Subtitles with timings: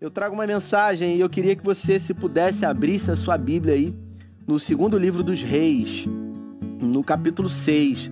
[0.00, 3.74] eu trago uma mensagem e eu queria que você, se pudesse, abrisse a sua Bíblia
[3.74, 3.94] aí
[4.46, 6.06] no segundo livro dos Reis,
[6.80, 8.10] no capítulo 6.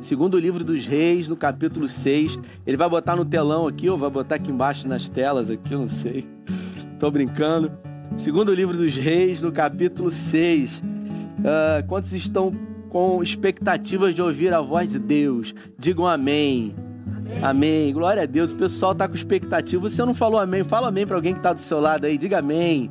[0.00, 2.38] Segundo livro dos Reis, no capítulo 6.
[2.64, 5.80] Ele vai botar no telão aqui, ou vai botar aqui embaixo nas telas aqui, eu
[5.80, 6.24] não sei.
[7.00, 7.72] Tô brincando.
[8.16, 10.78] Segundo livro dos Reis, no capítulo 6.
[10.78, 10.82] Uh,
[11.44, 12.54] ah, quantos estão
[12.90, 15.52] com expectativas de ouvir a voz de Deus?
[15.76, 16.76] Digam amém.
[17.42, 17.92] Amém.
[17.92, 18.52] Glória a Deus.
[18.52, 19.88] O pessoal está com expectativa.
[19.88, 20.64] Você não falou amém?
[20.64, 22.16] Fala amém para alguém que está do seu lado aí.
[22.18, 22.90] Diga amém.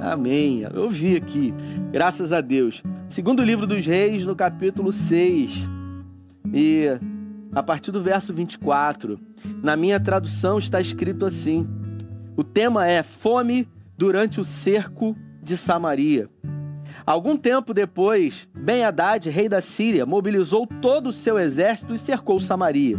[0.00, 0.66] Amém.
[0.72, 1.52] Eu vi aqui.
[1.90, 2.82] Graças a Deus.
[3.08, 5.68] Segundo livro dos Reis, no capítulo 6.
[6.52, 6.88] E
[7.54, 9.18] a partir do verso 24.
[9.62, 11.66] Na minha tradução está escrito assim:
[12.36, 16.28] O tema é fome durante o cerco de Samaria.
[17.06, 22.98] Algum tempo depois, Ben-Hadad, rei da Síria, mobilizou todo o seu exército e cercou Samaria.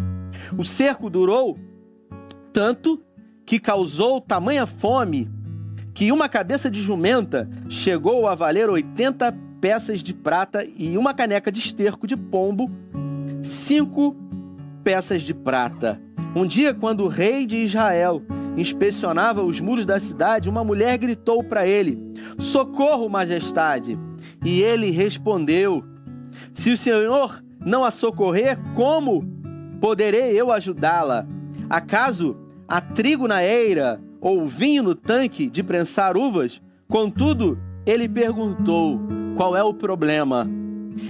[0.57, 1.57] O cerco durou
[2.51, 3.01] tanto
[3.45, 5.29] que causou tamanha fome
[5.93, 11.51] que uma cabeça de jumenta chegou a valer 80 peças de prata e uma caneca
[11.51, 12.69] de esterco de pombo,
[13.41, 14.15] cinco
[14.83, 15.99] peças de prata.
[16.35, 18.21] Um dia, quando o rei de Israel
[18.57, 21.97] inspecionava os muros da cidade, uma mulher gritou para ele:
[22.37, 23.97] Socorro, majestade!
[24.43, 25.83] E ele respondeu:
[26.53, 29.23] Se o senhor não a socorrer, como
[29.79, 31.27] poderei eu ajudá-la?
[31.69, 32.37] Acaso
[32.67, 36.61] há trigo na eira ou vinho no tanque de prensar uvas?
[36.87, 38.99] Contudo, ele perguntou:
[39.35, 40.47] Qual é o problema?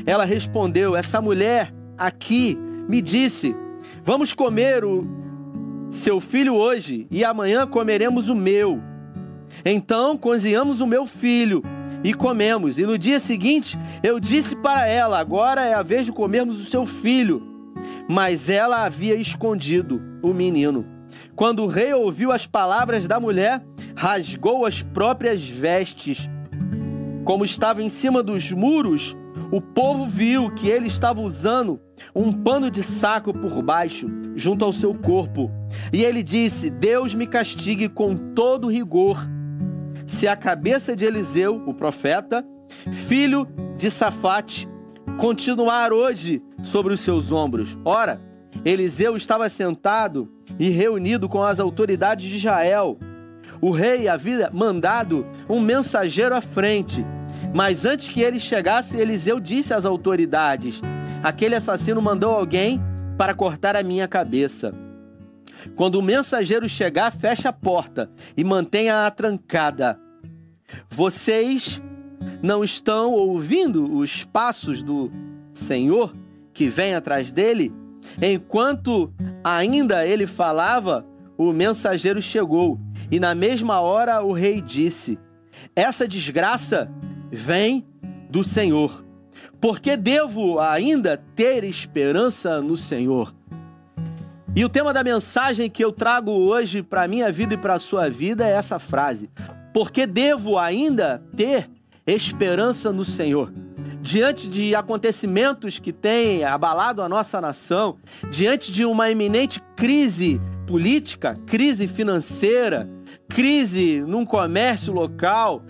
[0.06, 2.58] Ela respondeu: Essa mulher aqui
[2.88, 3.56] me disse:
[4.04, 5.06] Vamos comer o
[5.90, 8.82] seu filho hoje e amanhã comeremos o meu.
[9.64, 11.64] Então cozinhamos o meu filho
[12.04, 12.78] e comemos.
[12.78, 16.66] E no dia seguinte eu disse para ela: Agora é a vez de comermos o
[16.66, 17.55] seu filho
[18.08, 20.86] mas ela havia escondido o menino.
[21.36, 23.62] Quando o rei ouviu as palavras da mulher,
[23.96, 26.30] rasgou as próprias vestes.
[27.24, 29.16] Como estava em cima dos muros,
[29.52, 31.80] o povo viu que ele estava usando
[32.14, 35.50] um pano de saco por baixo, junto ao seu corpo.
[35.92, 39.18] E ele disse: Deus me castigue com todo rigor.
[40.06, 42.46] Se a cabeça de Eliseu, o profeta,
[42.92, 44.68] filho de Safate,
[45.18, 47.78] continuar hoje sobre os seus ombros.
[47.86, 48.20] Ora,
[48.64, 52.98] Eliseu estava sentado e reunido com as autoridades de Israel.
[53.62, 57.06] O rei havia mandado um mensageiro à frente,
[57.54, 60.82] mas antes que ele chegasse, Eliseu disse às autoridades:
[61.24, 62.82] Aquele assassino mandou alguém
[63.18, 64.74] para cortar a minha cabeça.
[65.76, 70.00] Quando o mensageiro chegar, feche a porta e mantenha-a trancada.
[70.90, 71.82] Vocês
[72.42, 75.12] não estão ouvindo os passos do
[75.54, 76.14] Senhor
[76.56, 77.72] que vem atrás dele?
[78.20, 81.06] Enquanto ainda ele falava,
[81.38, 82.80] o mensageiro chegou,
[83.12, 85.20] e na mesma hora o rei disse:
[85.76, 86.90] Essa desgraça
[87.30, 87.86] vem
[88.30, 89.04] do Senhor.
[89.60, 93.36] Porque devo ainda ter esperança no Senhor.
[94.56, 97.74] E o tema da mensagem que eu trago hoje para a minha vida e para
[97.74, 99.30] a sua vida é essa frase:
[99.74, 101.70] Porque devo ainda ter
[102.08, 103.52] esperança no Senhor.
[104.06, 107.98] Diante de acontecimentos que têm abalado a nossa nação,
[108.30, 112.88] diante de uma iminente crise política, crise financeira,
[113.28, 115.64] crise num comércio local,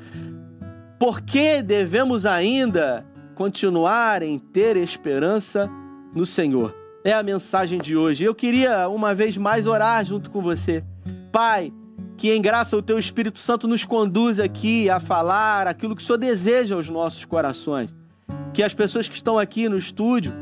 [1.00, 5.72] por que devemos ainda continuar em ter esperança
[6.14, 6.76] no Senhor?
[7.06, 8.26] É a mensagem de hoje.
[8.26, 10.84] Eu queria uma vez mais orar junto com você.
[11.32, 11.72] Pai,
[12.18, 16.06] que em graça o teu Espírito Santo nos conduza aqui a falar aquilo que o
[16.06, 17.90] Senhor deseja aos nossos corações.
[18.54, 20.34] Que as pessoas que estão aqui no estúdio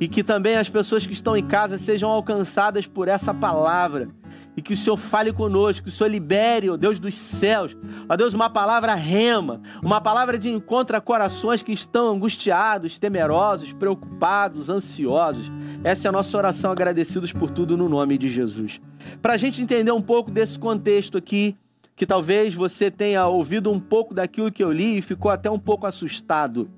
[0.00, 4.08] e que também as pessoas que estão em casa sejam alcançadas por essa palavra.
[4.56, 7.76] E que o Senhor fale conosco, que o Senhor libere, ó Deus dos céus,
[8.08, 13.72] ó Deus, uma palavra rema, uma palavra de encontro a corações que estão angustiados, temerosos,
[13.72, 15.50] preocupados, ansiosos.
[15.82, 18.80] Essa é a nossa oração, agradecidos por tudo no nome de Jesus.
[19.20, 21.56] Para a gente entender um pouco desse contexto aqui,
[21.96, 25.58] que talvez você tenha ouvido um pouco daquilo que eu li e ficou até um
[25.58, 26.70] pouco assustado.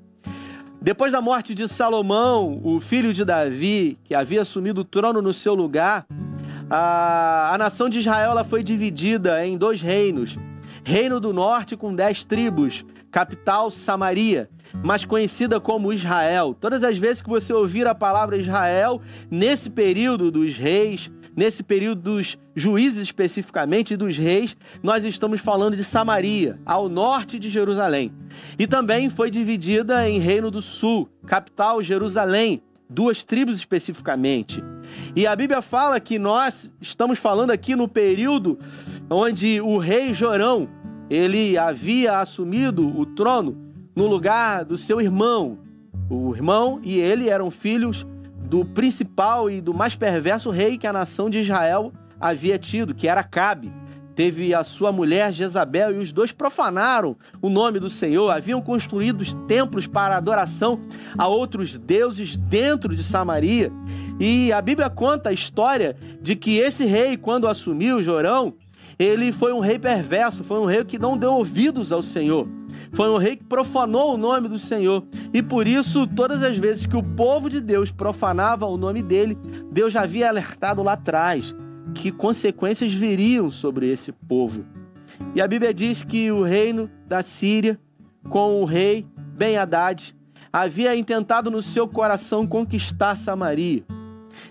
[0.80, 5.34] Depois da morte de Salomão, o filho de Davi, que havia assumido o trono no
[5.34, 6.06] seu lugar,
[6.70, 10.36] a, a nação de Israel ela foi dividida em dois reinos.
[10.84, 14.48] Reino do Norte com dez tribos, capital Samaria,
[14.84, 16.54] mas conhecida como Israel.
[16.58, 19.00] Todas as vezes que você ouvir a palavra Israel,
[19.30, 25.76] nesse período dos reis, nesse período dos juízes especificamente e dos reis, nós estamos falando
[25.76, 28.10] de Samaria, ao norte de Jerusalém.
[28.58, 34.64] E também foi dividida em Reino do Sul, capital Jerusalém, duas tribos especificamente.
[35.14, 38.58] E a Bíblia fala que nós estamos falando aqui no período
[39.10, 40.68] onde o rei Jorão,
[41.10, 43.56] ele havia assumido o trono
[43.94, 45.58] no lugar do seu irmão.
[46.08, 48.06] O irmão e ele eram filhos
[48.36, 53.08] do principal e do mais perverso rei que a nação de Israel havia tido, que
[53.08, 53.72] era Cabe
[54.16, 59.22] teve a sua mulher Jezabel e os dois profanaram o nome do Senhor, haviam construído
[59.46, 60.80] templos para adoração
[61.18, 63.70] a outros deuses dentro de Samaria.
[64.18, 68.54] E a Bíblia conta a história de que esse rei, quando assumiu Jorão,
[68.98, 72.48] ele foi um rei perverso, foi um rei que não deu ouvidos ao Senhor.
[72.96, 75.04] Foi um rei que profanou o nome do Senhor.
[75.30, 79.36] E por isso, todas as vezes que o povo de Deus profanava o nome dele,
[79.70, 81.54] Deus já havia alertado lá atrás
[81.94, 84.64] que consequências viriam sobre esse povo.
[85.34, 87.78] E a Bíblia diz que o reino da Síria,
[88.30, 90.16] com o rei Ben-Hadad,
[90.50, 93.84] havia intentado no seu coração conquistar Samaria.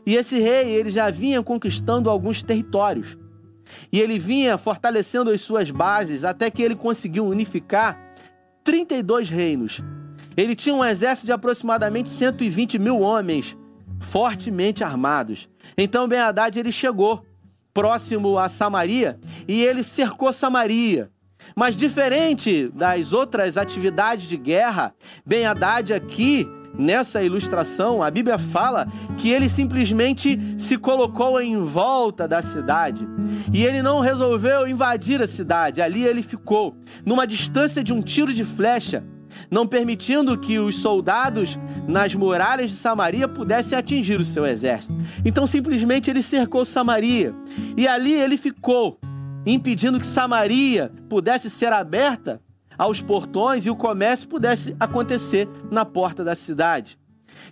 [0.06, 3.18] E esse rei, ele já vinha conquistando alguns territórios.
[3.92, 8.05] E ele vinha fortalecendo as suas bases até que ele conseguiu unificar
[8.66, 9.82] 32 reinos.
[10.36, 13.56] Ele tinha um exército de aproximadamente 120 mil homens,
[14.02, 15.48] fortemente armados.
[15.78, 17.26] Então Ben Haddad ele chegou
[17.74, 21.10] próximo a Samaria e ele cercou Samaria.
[21.56, 24.94] Mas diferente das outras atividades de guerra,
[25.26, 26.46] Ben Haddad aqui
[26.78, 28.88] nessa ilustração, a Bíblia fala
[29.18, 33.08] que ele simplesmente se colocou em volta da cidade.
[33.54, 36.76] E ele não resolveu invadir a cidade, ali ele ficou,
[37.06, 39.04] numa distância de um tiro de flecha,
[39.50, 44.94] não permitindo que os soldados nas muralhas de Samaria pudessem atingir o seu exército.
[45.24, 47.34] Então simplesmente ele cercou Samaria
[47.78, 49.00] e ali ele ficou,
[49.46, 52.42] impedindo que Samaria pudesse ser aberta
[52.78, 56.98] aos portões e o comércio pudesse acontecer na porta da cidade.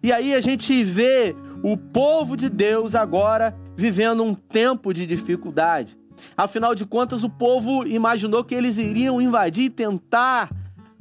[0.01, 5.97] E aí a gente vê o povo de Deus agora vivendo um tempo de dificuldade.
[6.37, 10.49] Afinal de contas, o povo imaginou que eles iriam invadir e tentar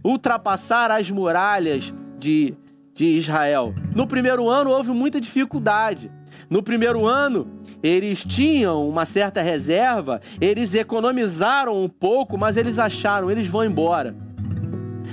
[0.05, 2.55] ultrapassar as muralhas de,
[2.95, 3.75] de Israel.
[3.95, 6.11] No primeiro ano houve muita dificuldade.
[6.51, 13.31] No primeiro ano, eles tinham uma certa reserva, eles economizaram um pouco, mas eles acharam,
[13.31, 14.15] eles vão embora.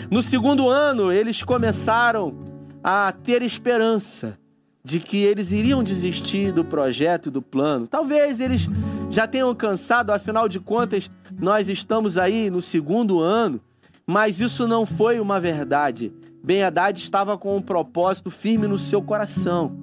[0.10, 2.36] No segundo ano, eles começaram
[2.84, 4.38] a ter esperança
[4.84, 7.86] de que eles iriam desistir do projeto e do plano.
[7.88, 8.68] Talvez eles
[9.10, 13.60] já tenham cansado, afinal de contas, nós estamos aí no segundo ano,
[14.06, 16.12] mas isso não foi uma verdade.
[16.44, 19.78] Ben Haddad estava com um propósito firme no seu coração,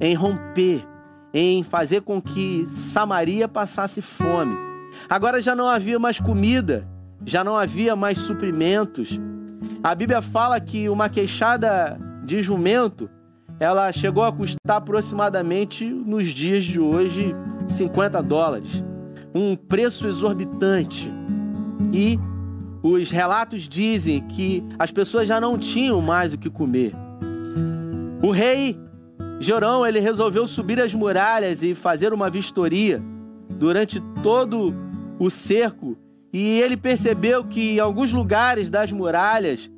[0.00, 0.84] em romper,
[1.32, 4.56] em fazer com que Samaria passasse fome.
[5.08, 6.86] Agora já não havia mais comida,
[7.24, 9.18] já não havia mais suprimentos.
[9.82, 13.08] A Bíblia fala que uma queixada de jumento,
[13.60, 17.34] ela chegou a custar aproximadamente nos dias de hoje
[17.68, 18.82] 50 dólares,
[19.34, 21.10] um preço exorbitante.
[21.92, 22.18] E
[22.82, 26.92] os relatos dizem que as pessoas já não tinham mais o que comer.
[28.22, 28.78] O rei
[29.40, 33.02] Jorão ele resolveu subir as muralhas e fazer uma vistoria
[33.50, 34.74] durante todo
[35.18, 35.96] o cerco
[36.32, 39.70] e ele percebeu que em alguns lugares das muralhas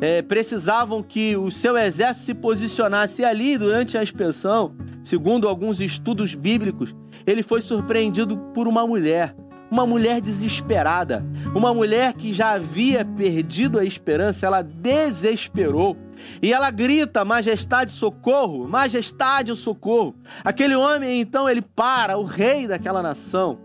[0.00, 4.74] é, precisavam que o seu exército se posicionasse ali durante a inspeção.
[5.02, 6.94] Segundo alguns estudos bíblicos,
[7.26, 9.34] ele foi surpreendido por uma mulher
[9.70, 11.24] uma mulher desesperada,
[11.54, 15.96] uma mulher que já havia perdido a esperança, ela desesperou.
[16.42, 18.68] E ela grita: Majestade, socorro!
[18.68, 20.14] Majestade, socorro!
[20.44, 23.58] Aquele homem, então, ele para, o rei daquela nação.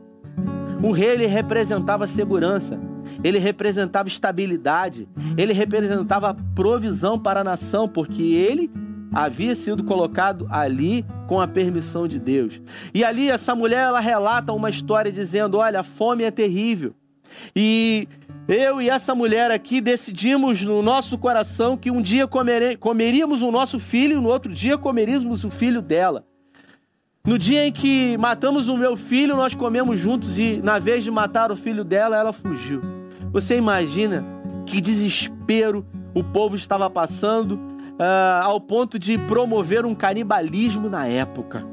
[0.83, 2.79] O rei, ele representava segurança,
[3.23, 5.07] ele representava estabilidade,
[5.37, 8.71] ele representava provisão para a nação, porque ele
[9.13, 12.61] havia sido colocado ali com a permissão de Deus.
[12.93, 16.93] E ali essa mulher ela relata uma história dizendo: "Olha, a fome é terrível".
[17.55, 18.07] E
[18.47, 22.27] eu e essa mulher aqui decidimos no nosso coração que um dia
[22.79, 26.25] comeríamos o nosso filho, no outro dia comeríamos o filho dela.
[27.25, 31.09] No dia em que matamos o meu filho, nós comemos juntos e na vez de
[31.09, 32.81] matar o filho dela, ela fugiu.
[33.31, 34.23] Você imagina
[34.67, 41.65] que desespero o povo estava passando uh, ao ponto de promover um canibalismo na época.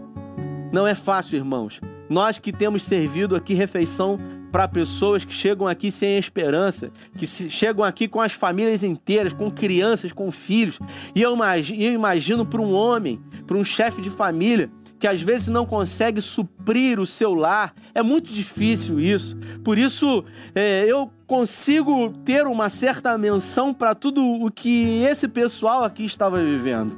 [0.73, 1.81] Não é fácil, irmãos.
[2.09, 4.19] Nós que temos servido aqui refeição
[4.53, 9.51] para pessoas que chegam aqui sem esperança, que chegam aqui com as famílias inteiras, com
[9.51, 10.79] crianças, com filhos.
[11.15, 15.49] E eu imagino, imagino para um homem, para um chefe de família, que às vezes
[15.49, 17.75] não consegue suprir o seu lar.
[17.95, 19.37] É muito difícil isso.
[19.65, 25.83] Por isso, é, eu consigo ter uma certa menção para tudo o que esse pessoal
[25.83, 26.97] aqui estava vivendo.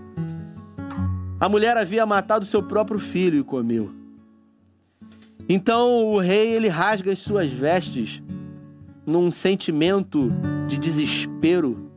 [1.40, 4.03] A mulher havia matado seu próprio filho e comeu.
[5.48, 8.22] Então o rei ele rasga as suas vestes
[9.06, 10.30] num sentimento
[10.66, 11.90] de desespero,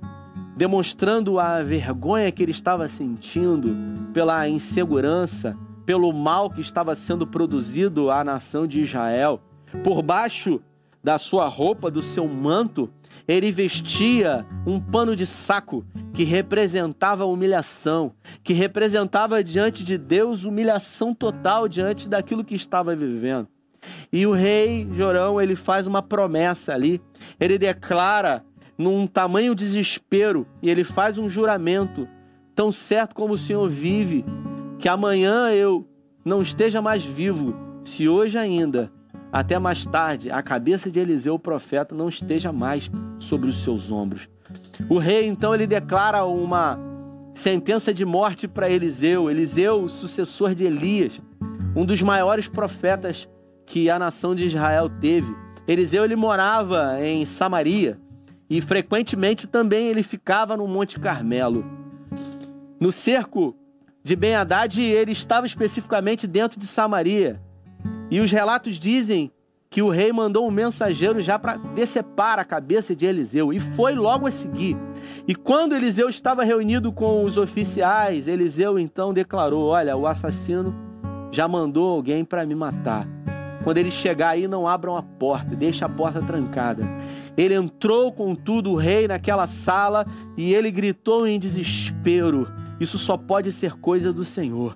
[0.55, 3.75] demonstrando a vergonha que ele estava sentindo
[4.13, 9.41] pela insegurança, pelo mal que estava sendo produzido à nação de Israel.
[9.83, 10.59] Por baixo
[11.01, 12.89] da sua roupa, do seu manto,
[13.27, 21.13] ele vestia um pano de saco que representava humilhação, que representava diante de Deus humilhação
[21.13, 23.47] total diante daquilo que estava vivendo.
[24.11, 27.01] E o rei Jorão, ele faz uma promessa ali.
[27.39, 28.43] Ele declara
[28.77, 32.07] num tamanho desespero e ele faz um juramento,
[32.55, 34.23] tão certo como o Senhor vive,
[34.79, 35.87] que amanhã eu
[36.23, 38.91] não esteja mais vivo, se hoje ainda,
[39.31, 43.91] até mais tarde, a cabeça de Eliseu, o profeta, não esteja mais sobre os seus
[43.91, 44.29] ombros.
[44.89, 46.79] O rei, então, ele declara uma
[47.33, 49.29] sentença de morte para Eliseu.
[49.29, 51.19] Eliseu, o sucessor de Elias,
[51.75, 53.27] um dos maiores profetas
[53.65, 55.35] que a nação de Israel teve.
[55.67, 57.99] Eliseu ele morava em Samaria
[58.49, 61.65] e frequentemente também ele ficava no Monte Carmelo.
[62.79, 63.55] No cerco
[64.03, 67.41] de Ben Haddad, ele estava especificamente dentro de Samaria.
[68.09, 69.31] E os relatos dizem
[69.69, 73.95] que o rei mandou um mensageiro já para decepar a cabeça de Eliseu e foi
[73.95, 74.77] logo a seguir.
[75.27, 80.73] E quando Eliseu estava reunido com os oficiais, Eliseu então declarou: Olha, o assassino
[81.31, 83.07] já mandou alguém para me matar.
[83.63, 86.87] Quando ele chegar aí, não abram a porta, deixa a porta trancada.
[87.35, 90.05] Ele entrou, contudo, o rei naquela sala
[90.37, 92.47] e ele gritou em desespero:
[92.79, 94.73] Isso só pode ser coisa do Senhor.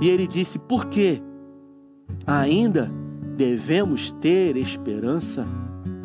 [0.00, 1.22] E ele disse: Por quê?
[2.28, 2.90] Ainda
[3.38, 5.46] devemos ter esperança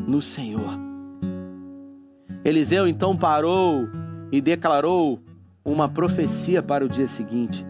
[0.08, 0.80] no Senhor.
[2.46, 3.89] Eliseu então parou
[4.32, 5.22] e declarou
[5.65, 7.65] uma profecia para o dia seguinte.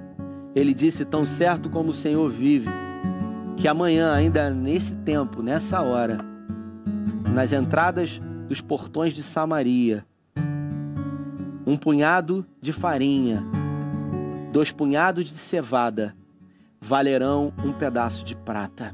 [0.54, 2.70] Ele disse: Tão certo como o Senhor vive,
[3.58, 6.20] que amanhã, ainda nesse tempo, nessa hora,
[7.34, 10.06] nas entradas dos portões de Samaria,
[11.66, 13.44] um punhado de farinha,
[14.52, 16.16] dois punhados de cevada,
[16.84, 18.94] valerão um pedaço de prata.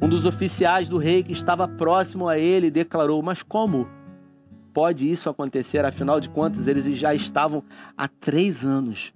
[0.00, 3.86] Um dos oficiais do rei que estava próximo a ele declarou: Mas como
[4.72, 5.84] pode isso acontecer?
[5.84, 7.62] Afinal de contas, eles já estavam
[7.96, 9.12] há três anos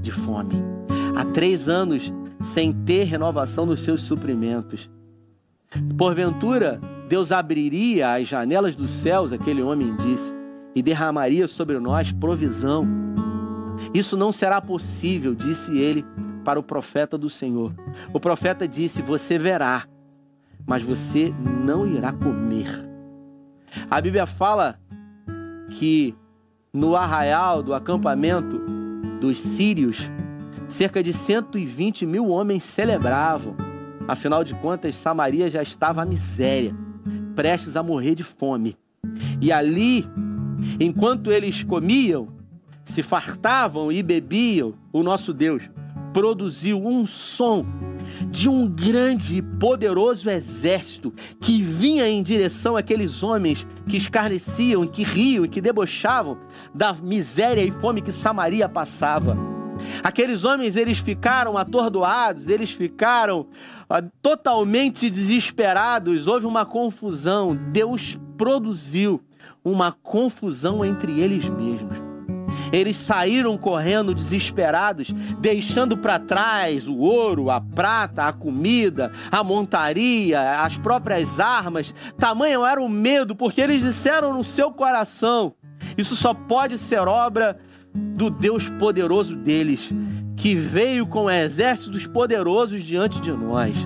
[0.00, 0.56] de fome,
[1.16, 4.90] há três anos sem ter renovação nos seus suprimentos.
[5.96, 10.32] Porventura, Deus abriria as janelas dos céus, aquele homem disse,
[10.74, 12.84] e derramaria sobre nós provisão.
[13.92, 16.04] Isso não será possível, disse ele
[16.44, 17.72] para o profeta do Senhor.
[18.12, 19.86] O profeta disse: Você verá,
[20.66, 21.34] mas você
[21.64, 22.68] não irá comer.
[23.90, 24.78] A Bíblia fala
[25.70, 26.14] que
[26.72, 28.60] no arraial do acampamento
[29.20, 30.10] dos sírios,
[30.68, 33.56] cerca de 120 mil homens celebravam.
[34.06, 36.74] Afinal de contas, Samaria já estava à miséria,
[37.34, 38.76] prestes a morrer de fome.
[39.40, 40.06] E ali,
[40.78, 42.28] enquanto eles comiam,
[42.84, 45.70] se fartavam e bebiam, o nosso Deus
[46.14, 47.66] produziu um som
[48.30, 55.02] de um grande e poderoso exército que vinha em direção àqueles homens que escarneciam, que
[55.02, 56.38] riam e que debochavam
[56.72, 59.36] da miséria e fome que Samaria passava.
[60.04, 63.48] Aqueles homens, eles ficaram atordoados, eles ficaram
[63.90, 67.58] ah, totalmente desesperados, houve uma confusão.
[67.72, 69.20] Deus produziu
[69.64, 72.03] uma confusão entre eles mesmos.
[72.74, 80.60] Eles saíram correndo desesperados, deixando para trás o ouro, a prata, a comida, a montaria,
[80.60, 81.94] as próprias armas.
[82.18, 85.54] Tamanho era o medo, porque eles disseram no seu coração:
[85.96, 87.58] Isso só pode ser obra
[87.94, 89.90] do Deus poderoso deles,
[90.36, 93.76] que veio com exércitos poderosos diante de nós.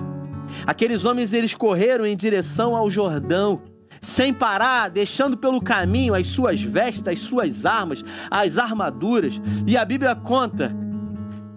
[0.65, 3.61] Aqueles homens eles correram em direção ao Jordão,
[4.01, 9.39] sem parar, deixando pelo caminho as suas vestes, as suas armas, as armaduras.
[9.65, 10.75] E a Bíblia conta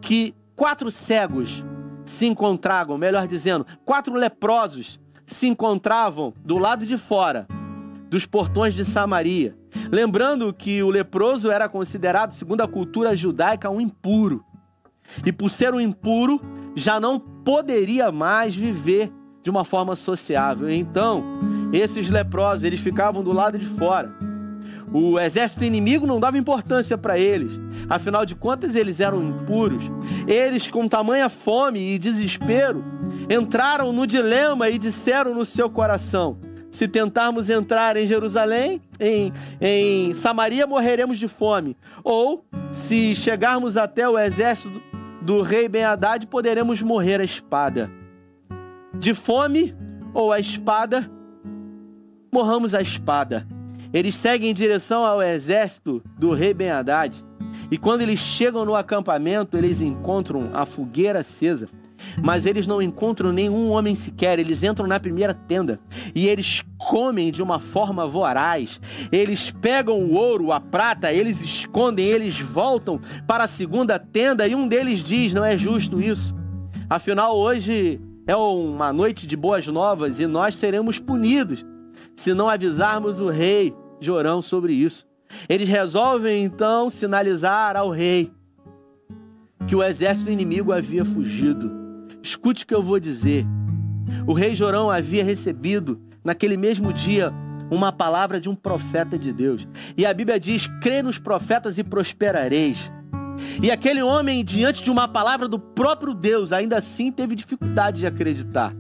[0.00, 1.64] que quatro cegos
[2.04, 7.46] se encontravam, melhor dizendo, quatro leprosos se encontravam do lado de fora
[8.08, 9.56] dos portões de Samaria.
[9.90, 14.44] Lembrando que o leproso era considerado, segundo a cultura judaica, um impuro.
[15.25, 16.40] E por ser um impuro,
[16.75, 19.11] já não poderia mais viver
[19.42, 20.70] de uma forma sociável.
[20.70, 21.25] Então,
[21.72, 24.12] esses leprosos, eles ficavam do lado de fora.
[24.92, 27.52] O exército inimigo não dava importância para eles.
[27.88, 29.84] Afinal de contas, eles eram impuros.
[30.28, 32.84] Eles, com tamanha fome e desespero,
[33.28, 36.38] entraram no dilema e disseram no seu coração:
[36.70, 41.76] se tentarmos entrar em Jerusalém, em, em Samaria, morreremos de fome.
[42.04, 44.82] Ou se chegarmos até o exército
[45.22, 47.90] do rei Ben-Hadad, poderemos morrer à espada.
[48.94, 49.74] De fome
[50.12, 51.10] ou à espada,
[52.32, 53.46] morramos à espada.
[53.92, 57.22] Eles seguem em direção ao exército do rei Ben-Hadad.
[57.70, 61.68] E quando eles chegam no acampamento, eles encontram a fogueira acesa
[62.20, 64.38] mas eles não encontram nenhum homem sequer.
[64.38, 65.80] Eles entram na primeira tenda
[66.14, 68.80] e eles comem de uma forma voraz.
[69.10, 74.54] Eles pegam o ouro, a prata, eles escondem, eles voltam para a segunda tenda e
[74.54, 76.34] um deles diz: Não é justo isso.
[76.90, 81.64] Afinal, hoje é uma noite de boas novas e nós seremos punidos
[82.22, 85.04] se não avisarmos o rei Jorão sobre isso.
[85.48, 88.30] Eles resolvem então sinalizar ao rei
[89.66, 91.68] que o exército inimigo havia fugido.
[92.22, 93.44] Escute o que eu vou dizer.
[94.24, 97.32] O rei Jorão havia recebido, naquele mesmo dia,
[97.68, 99.66] uma palavra de um profeta de Deus.
[99.96, 102.88] E a Bíblia diz: crê nos profetas e prosperareis.
[103.60, 108.06] E aquele homem, diante de uma palavra do próprio Deus, ainda assim teve dificuldade de
[108.06, 108.72] acreditar.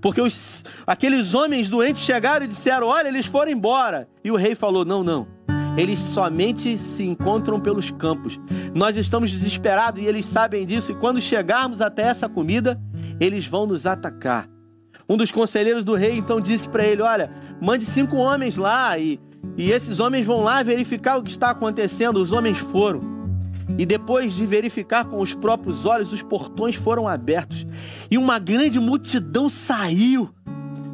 [0.00, 4.08] Porque os, aqueles homens doentes chegaram e disseram: Olha, eles foram embora.
[4.22, 5.26] E o rei falou: Não, não.
[5.76, 8.38] Eles somente se encontram pelos campos.
[8.74, 10.92] Nós estamos desesperados e eles sabem disso.
[10.92, 12.80] E quando chegarmos até essa comida,
[13.18, 14.48] eles vão nos atacar.
[15.08, 19.20] Um dos conselheiros do rei então disse para ele: Olha, mande cinco homens lá e,
[19.56, 22.18] e esses homens vão lá verificar o que está acontecendo.
[22.18, 23.14] Os homens foram.
[23.78, 27.66] E depois de verificar com os próprios olhos, os portões foram abertos
[28.10, 30.30] e uma grande multidão saiu,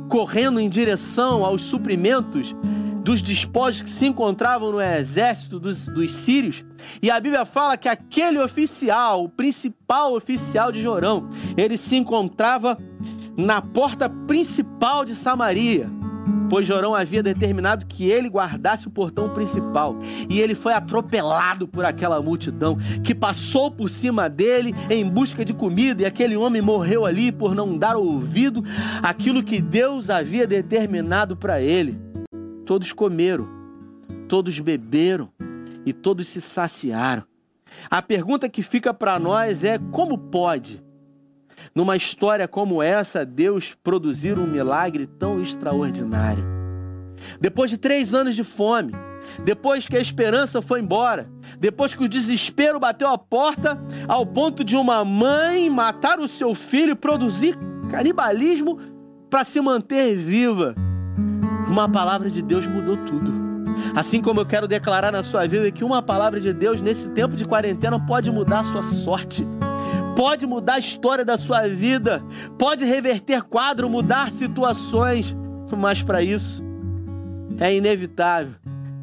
[0.08, 2.54] correndo em direção aos suprimentos
[3.02, 6.64] dos despojos que se encontravam no exército dos, dos sírios.
[7.02, 12.78] E a Bíblia fala que aquele oficial, o principal oficial de Jorão, ele se encontrava
[13.36, 15.99] na porta principal de Samaria.
[16.50, 19.96] Pois Jorão havia determinado que ele guardasse o portão principal.
[20.28, 25.54] E ele foi atropelado por aquela multidão que passou por cima dele em busca de
[25.54, 26.02] comida.
[26.02, 28.64] E aquele homem morreu ali por não dar ouvido
[29.00, 31.96] àquilo que Deus havia determinado para ele.
[32.66, 33.48] Todos comeram,
[34.28, 35.28] todos beberam
[35.86, 37.22] e todos se saciaram.
[37.88, 40.82] A pergunta que fica para nós é: como pode,
[41.74, 46.44] numa história como essa, Deus produzir um milagre tão extraordinário?
[47.40, 48.92] Depois de três anos de fome,
[49.44, 51.28] depois que a esperança foi embora,
[51.58, 53.78] depois que o desespero bateu a porta,
[54.08, 57.56] ao ponto de uma mãe matar o seu filho e produzir
[57.90, 58.78] canibalismo
[59.28, 60.74] para se manter viva.
[61.68, 63.40] Uma palavra de Deus mudou tudo.
[63.94, 67.36] Assim como eu quero declarar na sua vida que uma palavra de Deus nesse tempo
[67.36, 69.46] de quarentena pode mudar a sua sorte,
[70.16, 72.22] pode mudar a história da sua vida,
[72.58, 75.34] pode reverter quadro, mudar situações,
[75.76, 76.62] mas para isso
[77.58, 78.54] é inevitável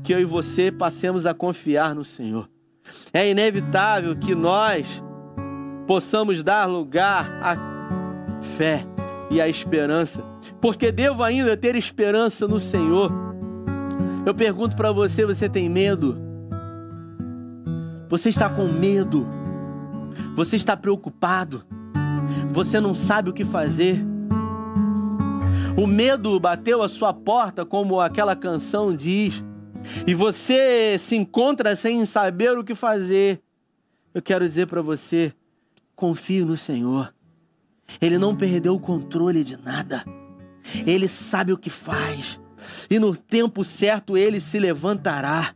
[0.03, 2.49] que eu e você passemos a confiar no Senhor.
[3.11, 5.03] É inevitável que nós
[5.85, 7.57] possamos dar lugar à
[8.57, 8.85] fé
[9.29, 10.23] e à esperança
[10.61, 13.11] porque devo ainda ter esperança no Senhor.
[14.25, 16.17] Eu pergunto para você: você tem medo?
[18.09, 19.27] Você está com medo?
[20.35, 21.65] Você está preocupado?
[22.51, 24.03] Você não sabe o que fazer?
[25.77, 29.43] O medo bateu a sua porta, como aquela canção diz,
[30.07, 33.41] e você se encontra sem saber o que fazer.
[34.13, 35.31] Eu quero dizer para você:
[35.95, 37.13] confie no Senhor.
[38.01, 40.03] Ele não perdeu o controle de nada.
[40.85, 42.39] Ele sabe o que faz,
[42.89, 45.53] e no tempo certo ele se levantará.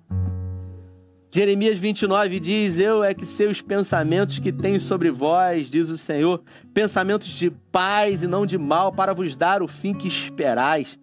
[1.34, 5.98] Jeremias 29 diz: Eu é que sei os pensamentos que tenho sobre vós, diz o
[5.98, 11.00] Senhor, pensamentos de paz e não de mal, para vos dar o fim que esperais.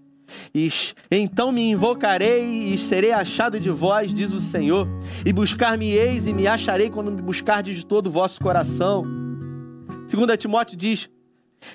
[0.54, 0.70] E,
[1.10, 4.86] então me invocarei e serei achado de vós, diz o Senhor,
[5.24, 9.04] e buscar-me-eis e me acharei quando me buscardes de todo o vosso coração.
[10.12, 11.08] 2 Timóteo diz: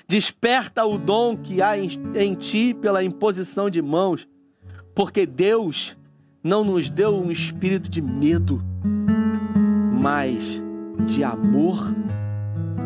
[0.06, 4.28] Desperta o dom que há em, em ti pela imposição de mãos,
[4.94, 5.96] porque Deus
[6.44, 8.62] não nos deu um espírito de medo,
[9.98, 10.60] mas
[11.06, 11.78] de amor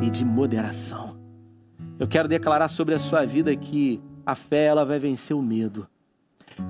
[0.01, 1.19] e de moderação.
[1.99, 5.89] Eu quero declarar sobre a sua vida que a fé ela vai vencer o medo.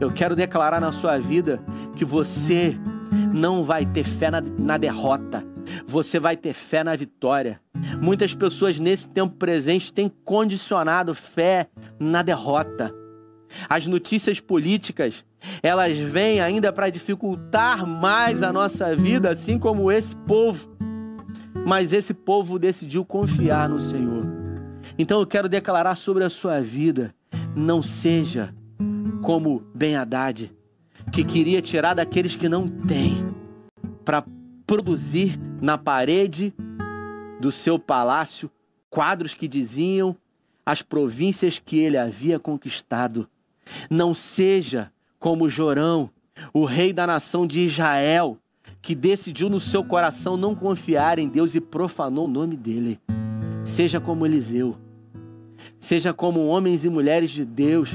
[0.01, 1.61] Eu quero declarar na sua vida
[1.94, 2.74] que você
[3.35, 5.44] não vai ter fé na, na derrota,
[5.87, 7.61] você vai ter fé na vitória.
[8.01, 11.68] Muitas pessoas nesse tempo presente têm condicionado fé
[12.01, 12.94] na derrota.
[13.68, 15.24] As notícias políticas,
[15.62, 20.68] elas vêm ainda para dificultar mais a nossa vida, assim como esse povo.
[21.66, 24.24] Mas esse povo decidiu confiar no Senhor.
[24.98, 27.14] Então eu quero declarar sobre a sua vida:
[27.54, 28.54] não seja
[29.22, 30.52] como Ben Haddad,
[31.12, 33.34] que queria tirar daqueles que não têm,
[34.04, 34.24] para
[34.66, 36.54] produzir na parede
[37.40, 38.50] do seu palácio
[38.90, 40.16] quadros que diziam
[40.64, 43.28] as províncias que ele havia conquistado.
[43.90, 46.11] Não seja como Jorão,
[46.52, 48.38] o rei da nação de Israel,
[48.81, 53.00] que decidiu no seu coração não confiar em Deus e profanou o nome dele.
[53.64, 54.76] Seja como Eliseu.
[55.81, 57.90] Seja como homens e mulheres de Deus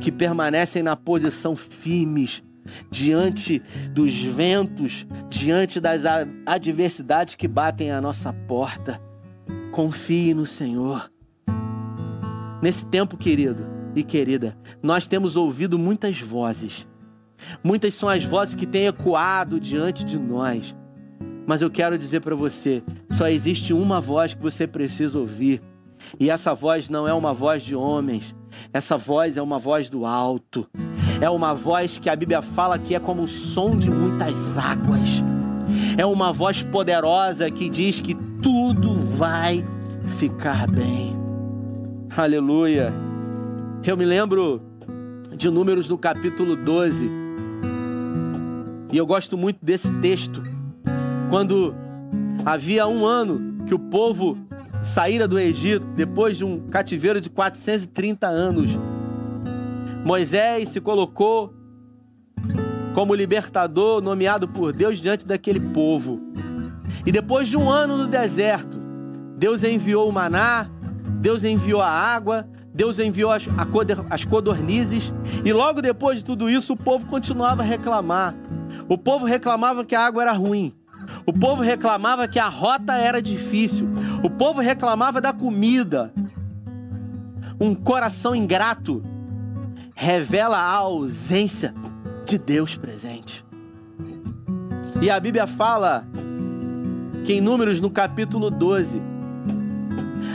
[0.00, 2.42] que permanecem na posição firmes
[2.90, 6.02] diante dos ventos, diante das
[6.46, 9.00] adversidades que batem à nossa porta.
[9.70, 11.10] Confie no Senhor.
[12.62, 16.86] Nesse tempo, querido e querida, nós temos ouvido muitas vozes.
[17.62, 20.74] Muitas são as vozes que têm ecoado diante de nós.
[21.46, 25.62] Mas eu quero dizer para você: só existe uma voz que você precisa ouvir.
[26.18, 28.34] E essa voz não é uma voz de homens,
[28.72, 30.68] essa voz é uma voz do alto.
[31.20, 35.22] É uma voz que a Bíblia fala que é como o som de muitas águas.
[35.96, 39.64] É uma voz poderosa que diz que tudo vai
[40.18, 41.16] ficar bem.
[42.16, 42.92] Aleluia.
[43.86, 44.62] Eu me lembro
[45.36, 47.06] de Números no capítulo 12.
[48.90, 50.42] E eu gosto muito desse texto.
[51.28, 51.74] Quando
[52.46, 54.38] havia um ano que o povo
[54.82, 58.70] saíra do Egito, depois de um cativeiro de 430 anos,
[60.02, 61.52] Moisés se colocou
[62.94, 66.22] como libertador nomeado por Deus diante daquele povo.
[67.04, 68.78] E depois de um ano no deserto,
[69.36, 70.70] Deus enviou o maná,
[71.20, 73.44] Deus enviou a água, Deus enviou as,
[74.10, 75.12] as codornizes,
[75.44, 78.34] e logo depois de tudo isso, o povo continuava a reclamar.
[78.88, 80.74] O povo reclamava que a água era ruim.
[81.24, 83.88] O povo reclamava que a rota era difícil.
[84.24, 86.12] O povo reclamava da comida.
[87.60, 89.02] Um coração ingrato
[89.94, 91.72] revela a ausência
[92.26, 93.44] de Deus presente.
[95.00, 96.04] E a Bíblia fala
[97.24, 99.00] que em Números, no capítulo 12,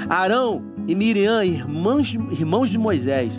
[0.09, 3.31] Arão e Miriam, irmãos, irmãos de Moisés,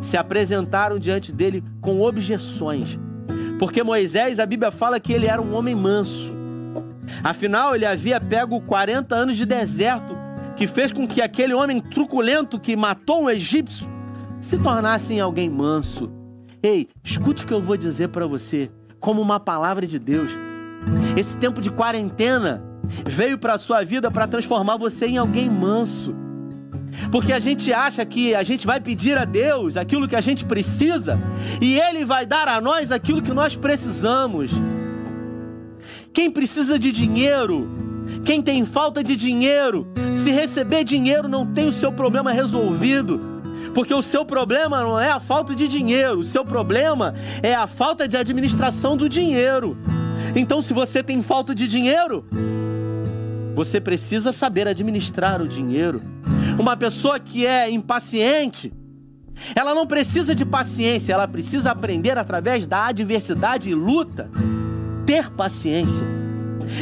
[0.00, 2.96] se apresentaram diante dele com objeções.
[3.58, 6.32] Porque Moisés, a Bíblia fala que ele era um homem manso.
[7.24, 10.16] Afinal, ele havia pego 40 anos de deserto,
[10.54, 13.88] que fez com que aquele homem truculento que matou um egípcio
[14.40, 16.08] se tornasse alguém manso.
[16.62, 20.30] Ei, escute o que eu vou dizer para você, como uma palavra de Deus.
[21.16, 22.62] Esse tempo de quarentena
[23.04, 26.22] veio para a sua vida para transformar você em alguém manso.
[27.10, 30.44] Porque a gente acha que a gente vai pedir a Deus aquilo que a gente
[30.44, 31.18] precisa
[31.60, 34.50] e Ele vai dar a nós aquilo que nós precisamos.
[36.12, 37.68] Quem precisa de dinheiro,
[38.24, 43.32] quem tem falta de dinheiro, se receber dinheiro não tem o seu problema resolvido.
[43.74, 47.66] Porque o seu problema não é a falta de dinheiro, o seu problema é a
[47.66, 49.76] falta de administração do dinheiro.
[50.36, 52.24] Então, se você tem falta de dinheiro,
[53.54, 56.00] você precisa saber administrar o dinheiro.
[56.58, 58.72] Uma pessoa que é impaciente,
[59.54, 64.30] ela não precisa de paciência, ela precisa aprender através da adversidade e luta,
[65.04, 66.06] ter paciência.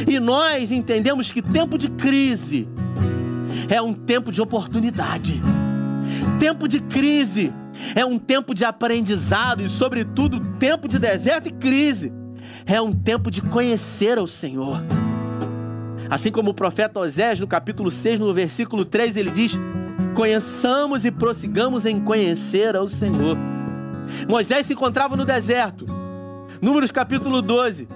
[0.07, 2.67] E nós entendemos que tempo de crise
[3.69, 5.41] é um tempo de oportunidade.
[6.39, 7.51] Tempo de crise
[7.95, 12.13] é um tempo de aprendizado e, sobretudo, tempo de deserto e crise
[12.65, 14.81] é um tempo de conhecer ao Senhor.
[16.09, 19.53] Assim como o profeta Osés, no capítulo 6, no versículo 3, ele diz:
[20.15, 23.37] Conheçamos e prossigamos em conhecer ao Senhor.
[24.27, 25.85] Moisés se encontrava no deserto.
[26.61, 27.87] Números capítulo 12.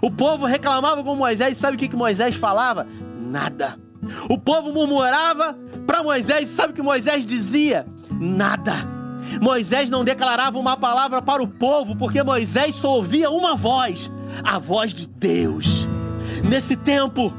[0.00, 2.86] O povo reclamava com Moisés, sabe o que, que Moisés falava?
[3.20, 3.78] Nada.
[4.28, 5.56] O povo murmurava
[5.86, 7.86] para Moisés, sabe o que Moisés dizia?
[8.10, 8.74] Nada.
[9.40, 14.10] Moisés não declarava uma palavra para o povo, porque Moisés só ouvia uma voz,
[14.42, 15.81] a voz de Deus.
[16.48, 17.32] Nesse tempo,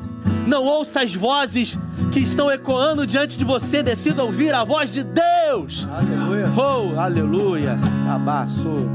[0.48, 1.78] não ouça as vozes
[2.12, 5.88] que estão ecoando diante de você, decida ouvir a voz de Deus.
[5.92, 6.46] Aleluia.
[6.56, 7.78] Oh, aleluia.
[8.10, 8.88] Abaço.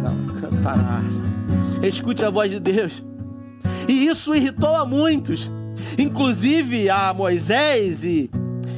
[1.83, 3.03] Escute a voz de Deus.
[3.87, 5.51] E isso irritou a muitos
[5.97, 8.31] inclusive a Moisés e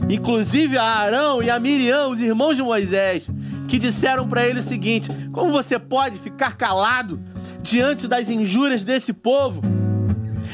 [0.08, 3.24] inclusive a Arão e a Miriam, os irmãos de Moisés,
[3.68, 7.20] que disseram para ele o seguinte: Como você pode ficar calado
[7.62, 9.60] diante das injúrias desse povo?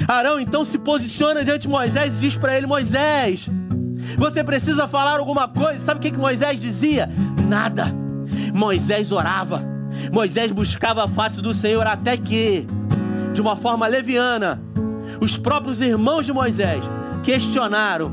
[0.06, 3.48] Arão então se posiciona diante de Moisés e diz para ele: Moisés,
[4.16, 5.80] você precisa falar alguma coisa.
[5.80, 7.10] Sabe o que, que Moisés dizia?
[7.48, 7.92] Nada.
[8.54, 9.62] Moisés orava.
[10.12, 12.66] Moisés buscava a face do Senhor até que,
[13.32, 14.60] de uma forma leviana,
[15.20, 16.84] os próprios irmãos de Moisés
[17.22, 18.12] questionaram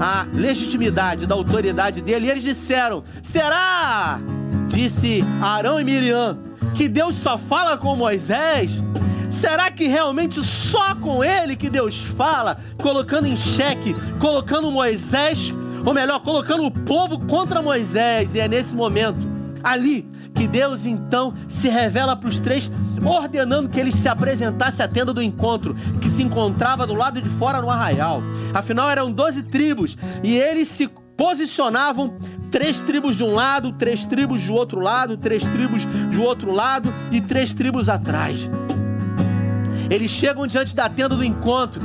[0.00, 4.20] a legitimidade da autoridade dele e eles disseram: Será?
[4.68, 6.38] Disse Arão e Miriam
[6.74, 8.80] que Deus só fala com Moisés?
[9.40, 15.54] Será que realmente só com ele que Deus fala, colocando em xeque, colocando Moisés,
[15.86, 18.34] ou melhor, colocando o povo contra Moisés?
[18.34, 19.18] E é nesse momento,
[19.62, 22.68] ali, que Deus então se revela para os três,
[23.04, 27.28] ordenando que eles se apresentassem à tenda do encontro, que se encontrava do lado de
[27.28, 28.20] fora no arraial.
[28.52, 32.18] Afinal, eram doze tribos e eles se posicionavam
[32.50, 36.92] três tribos de um lado, três tribos do outro lado, três tribos do outro lado
[37.12, 38.48] e três tribos atrás.
[39.90, 41.80] Eles chegam diante da tenda do encontro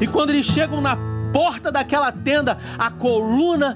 [0.00, 0.96] e quando eles chegam na
[1.32, 3.74] porta daquela tenda, a coluna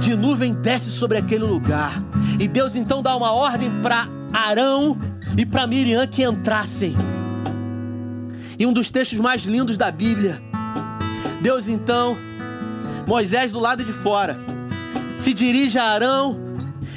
[0.00, 2.02] de nuvem desce sobre aquele lugar.
[2.38, 4.96] E Deus então dá uma ordem para Arão
[5.36, 6.94] e para Miriam que entrassem.
[8.58, 10.40] E um dos textos mais lindos da Bíblia.
[11.40, 12.16] Deus então,
[13.06, 14.36] Moisés do lado de fora,
[15.16, 16.38] se dirige a Arão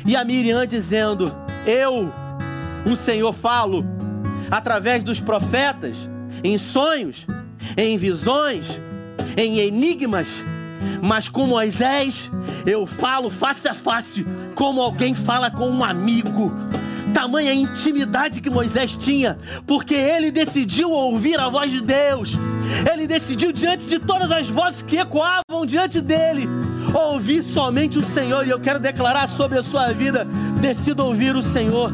[0.05, 1.33] e a Miriam dizendo:
[1.65, 2.11] Eu,
[2.85, 3.85] o Senhor, falo
[4.51, 5.95] através dos profetas,
[6.43, 7.25] em sonhos,
[7.77, 8.79] em visões,
[9.37, 10.27] em enigmas,
[11.01, 12.29] mas com Moisés
[12.65, 16.51] eu falo face a face, como alguém fala com um amigo.
[17.13, 19.37] Tamanha intimidade que Moisés tinha,
[19.67, 22.33] porque ele decidiu ouvir a voz de Deus.
[22.91, 26.47] Ele decidiu, diante de todas as vozes que ecoavam diante dele,
[26.93, 28.47] ouvir somente o Senhor.
[28.47, 30.25] E eu quero declarar sobre a sua vida:
[30.61, 31.91] decida ouvir o Senhor.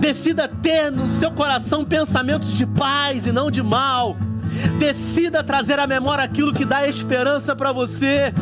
[0.00, 4.16] Decida ter no seu coração pensamentos de paz e não de mal.
[4.78, 8.32] Decida trazer à memória aquilo que dá esperança para você.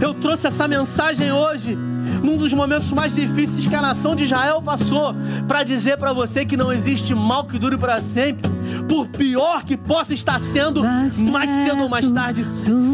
[0.00, 1.74] Eu trouxe essa mensagem hoje,
[2.22, 5.14] num dos momentos mais difíceis que a nação de Israel passou,
[5.46, 8.50] para dizer para você que não existe mal que dure para sempre,
[8.88, 12.44] por pior que possa estar sendo, mais cedo ou mais tarde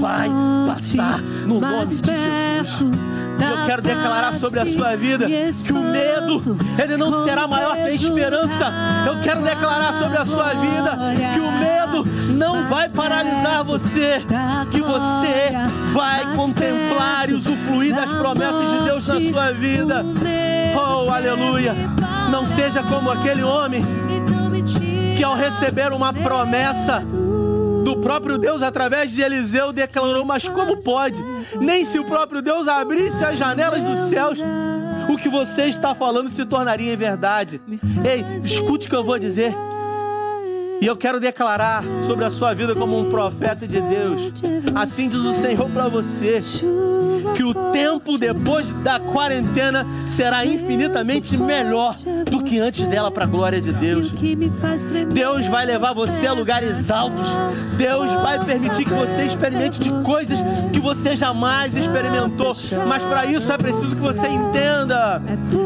[0.00, 0.30] vai
[0.66, 2.98] passar no nome de Jesus.
[3.40, 7.80] Eu quero declarar sobre a sua vida que o medo, ele não será maior que
[7.80, 8.72] a esperança.
[9.06, 10.98] Eu quero declarar sobre a sua vida
[11.34, 14.24] que o medo não vai paralisar você,
[14.70, 15.52] que você
[15.92, 20.04] vai contemplar e usufruir das promessas de Deus na sua vida.
[20.76, 21.74] Oh, aleluia!
[22.30, 23.82] Não seja como aquele homem
[25.18, 27.00] que ao receber uma promessa
[27.84, 31.18] do próprio Deus através de Eliseu declarou: Mas como pode?
[31.58, 34.38] Nem se o próprio Deus abrisse as janelas dos céus,
[35.08, 37.60] o que você está falando se tornaria em verdade.
[37.68, 39.52] Ei, escute o que eu vou dizer.
[40.80, 44.32] E eu quero declarar sobre a sua vida como um profeta de Deus.
[44.74, 46.40] Assim diz o Senhor para você:
[47.34, 51.96] que o tempo depois da quarentena será infinitamente melhor
[52.30, 54.12] do que antes dela, para a glória de Deus.
[55.12, 57.28] Deus vai levar você a lugares altos.
[57.76, 60.38] Deus vai permitir que você experimente de coisas
[60.72, 62.54] que você jamais experimentou.
[62.86, 65.20] Mas para isso é preciso que você entenda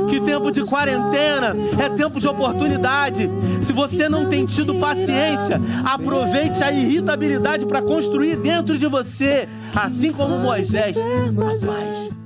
[0.09, 3.29] que tempo de quarentena é tempo de oportunidade.
[3.61, 9.49] Se você não tem tido paciência, paciência, aproveite a irritabilidade para construir dentro de você,
[9.75, 12.22] assim como Moisés, a paz.